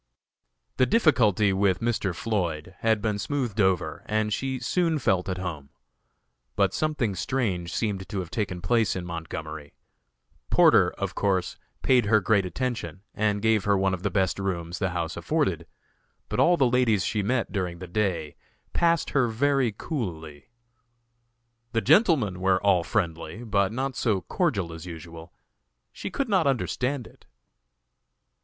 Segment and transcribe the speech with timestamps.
[0.77, 2.15] The difficulty with Mr.
[2.15, 5.69] Floyd had been smoothed over and she soon felt at home.
[6.55, 9.75] But something strange seemed to have taken place in Montgomery.
[10.49, 14.79] Porter, of course, paid her great attention and gave her one of the best rooms
[14.79, 15.67] the house afforded;
[16.29, 18.35] but all the ladies she met during the day
[18.73, 20.49] passed her very coolly.
[21.73, 25.31] The gentlemen were all friendly, but not so cordial as usual.
[25.93, 27.27] She could not understand it.